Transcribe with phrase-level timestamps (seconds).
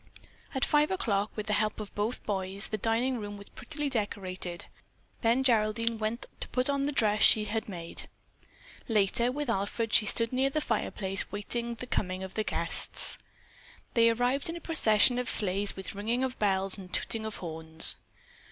[0.55, 4.65] At five o'clock, with the help of both boys, the dining room was prettily decorated;
[5.21, 8.09] then Geraldine went to put on the dress she had made.
[8.87, 13.19] Later, with Alfred, she stood near the fireplace waiting the coming of the guests.
[13.93, 17.97] They arrived in a procession of sleighs with ringing of bells and tooting of horns.